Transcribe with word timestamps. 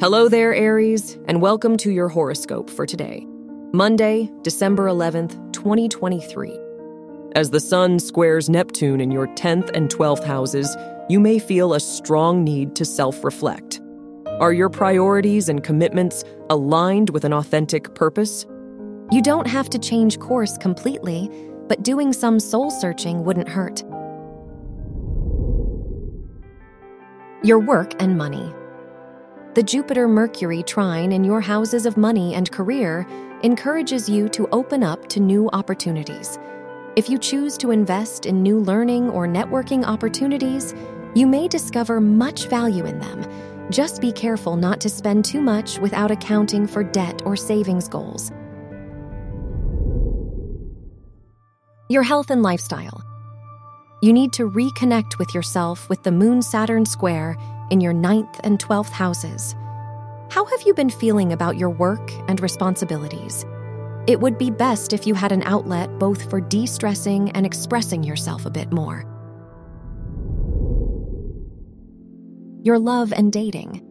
Hello 0.00 0.28
there, 0.28 0.54
Aries, 0.54 1.18
and 1.26 1.42
welcome 1.42 1.76
to 1.78 1.90
your 1.90 2.08
horoscope 2.08 2.70
for 2.70 2.86
today, 2.86 3.26
Monday, 3.72 4.30
December 4.42 4.86
11th, 4.86 5.52
2023. 5.52 6.56
As 7.34 7.50
the 7.50 7.58
Sun 7.58 7.98
squares 7.98 8.48
Neptune 8.48 9.00
in 9.00 9.10
your 9.10 9.26
10th 9.26 9.72
and 9.74 9.90
12th 9.90 10.22
houses, 10.22 10.76
you 11.08 11.18
may 11.18 11.40
feel 11.40 11.74
a 11.74 11.80
strong 11.80 12.44
need 12.44 12.76
to 12.76 12.84
self 12.84 13.24
reflect. 13.24 13.80
Are 14.38 14.52
your 14.52 14.68
priorities 14.68 15.48
and 15.48 15.64
commitments 15.64 16.22
aligned 16.48 17.10
with 17.10 17.24
an 17.24 17.32
authentic 17.32 17.96
purpose? 17.96 18.46
You 19.10 19.20
don't 19.20 19.48
have 19.48 19.68
to 19.70 19.80
change 19.80 20.20
course 20.20 20.56
completely, 20.58 21.28
but 21.66 21.82
doing 21.82 22.12
some 22.12 22.38
soul 22.38 22.70
searching 22.70 23.24
wouldn't 23.24 23.48
hurt. 23.48 23.82
Your 27.42 27.58
work 27.58 28.00
and 28.00 28.16
money. 28.16 28.54
The 29.58 29.64
Jupiter 29.64 30.06
Mercury 30.06 30.62
trine 30.62 31.10
in 31.10 31.24
your 31.24 31.40
houses 31.40 31.84
of 31.84 31.96
money 31.96 32.34
and 32.34 32.48
career 32.48 33.04
encourages 33.42 34.08
you 34.08 34.28
to 34.28 34.46
open 34.52 34.84
up 34.84 35.08
to 35.08 35.18
new 35.18 35.50
opportunities. 35.52 36.38
If 36.94 37.10
you 37.10 37.18
choose 37.18 37.58
to 37.58 37.72
invest 37.72 38.24
in 38.24 38.40
new 38.40 38.60
learning 38.60 39.10
or 39.10 39.26
networking 39.26 39.82
opportunities, 39.84 40.76
you 41.16 41.26
may 41.26 41.48
discover 41.48 42.00
much 42.00 42.46
value 42.46 42.84
in 42.84 43.00
them. 43.00 43.68
Just 43.68 44.00
be 44.00 44.12
careful 44.12 44.54
not 44.54 44.80
to 44.80 44.88
spend 44.88 45.24
too 45.24 45.40
much 45.40 45.80
without 45.80 46.12
accounting 46.12 46.64
for 46.64 46.84
debt 46.84 47.20
or 47.24 47.34
savings 47.34 47.88
goals. 47.88 48.30
Your 51.88 52.04
health 52.04 52.30
and 52.30 52.44
lifestyle. 52.44 53.02
You 54.02 54.12
need 54.12 54.32
to 54.34 54.48
reconnect 54.48 55.18
with 55.18 55.34
yourself 55.34 55.88
with 55.88 56.04
the 56.04 56.12
Moon 56.12 56.42
Saturn 56.42 56.86
square 56.86 57.36
in 57.70 57.80
your 57.80 57.92
ninth 57.92 58.40
and 58.44 58.58
12th 58.58 58.90
houses. 58.90 59.54
How 60.30 60.44
have 60.44 60.62
you 60.62 60.74
been 60.74 60.90
feeling 60.90 61.32
about 61.32 61.56
your 61.56 61.70
work 61.70 62.12
and 62.28 62.40
responsibilities? 62.40 63.46
It 64.06 64.20
would 64.20 64.38
be 64.38 64.50
best 64.50 64.92
if 64.92 65.06
you 65.06 65.14
had 65.14 65.32
an 65.32 65.42
outlet 65.42 65.98
both 65.98 66.28
for 66.30 66.40
de 66.40 66.66
stressing 66.66 67.30
and 67.32 67.44
expressing 67.44 68.02
yourself 68.02 68.46
a 68.46 68.50
bit 68.50 68.72
more. 68.72 69.04
Your 72.62 72.78
love 72.78 73.12
and 73.12 73.32
dating. 73.32 73.84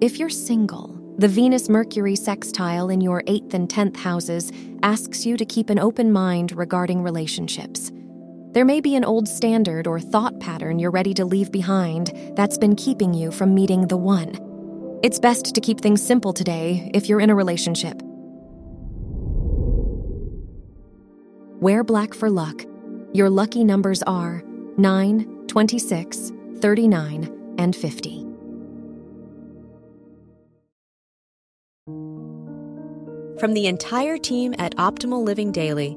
If 0.00 0.18
you're 0.18 0.30
single, 0.30 1.00
the 1.18 1.28
Venus 1.28 1.68
Mercury 1.68 2.16
sextile 2.16 2.88
in 2.88 3.00
your 3.00 3.22
8th 3.24 3.54
and 3.54 3.68
10th 3.68 3.96
houses 3.96 4.52
asks 4.82 5.26
you 5.26 5.36
to 5.36 5.44
keep 5.44 5.70
an 5.70 5.78
open 5.78 6.12
mind 6.12 6.52
regarding 6.52 7.02
relationships. 7.02 7.92
There 8.52 8.64
may 8.64 8.80
be 8.80 8.96
an 8.96 9.04
old 9.04 9.28
standard 9.28 9.86
or 9.86 10.00
thought 10.00 10.40
pattern 10.40 10.80
you're 10.80 10.90
ready 10.90 11.14
to 11.14 11.24
leave 11.24 11.52
behind 11.52 12.12
that's 12.34 12.58
been 12.58 12.74
keeping 12.74 13.14
you 13.14 13.30
from 13.30 13.54
meeting 13.54 13.86
the 13.86 13.96
one. 13.96 14.98
It's 15.04 15.20
best 15.20 15.54
to 15.54 15.60
keep 15.60 15.80
things 15.80 16.04
simple 16.04 16.32
today 16.32 16.90
if 16.92 17.08
you're 17.08 17.20
in 17.20 17.30
a 17.30 17.34
relationship. 17.36 18.02
Wear 21.60 21.84
black 21.84 22.12
for 22.12 22.28
luck. 22.28 22.64
Your 23.12 23.30
lucky 23.30 23.62
numbers 23.62 24.02
are 24.02 24.42
9, 24.78 25.46
26, 25.46 26.32
39, 26.58 27.54
and 27.58 27.76
50. 27.76 28.26
From 33.38 33.54
the 33.54 33.68
entire 33.68 34.18
team 34.18 34.54
at 34.58 34.74
Optimal 34.76 35.22
Living 35.22 35.52
Daily, 35.52 35.96